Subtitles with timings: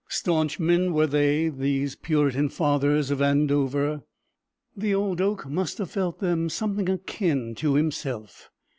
[0.09, 4.01] Stanch men were they these Puritan fathers of Andover.
[4.75, 8.49] The old oak must have felt them something akin to himself.